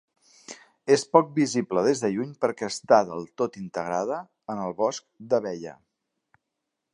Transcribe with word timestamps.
És 0.93 1.03
poc 1.17 1.27
visible 1.35 1.83
des 1.87 2.01
de 2.05 2.09
lluny 2.15 2.31
perquè 2.45 2.69
està 2.69 2.99
del 3.11 3.27
tot 3.43 3.59
integrada 3.65 4.19
en 4.55 4.63
el 4.65 4.75
Bosc 4.81 5.07
d'Abella. 5.35 5.77